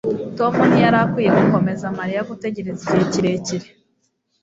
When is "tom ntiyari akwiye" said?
0.37-1.29